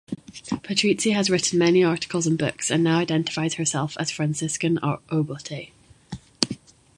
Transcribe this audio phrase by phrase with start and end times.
[0.63, 4.79] Patrizi has written many articles and books and now identifies herself as Franciscan
[5.11, 5.71] Oblate.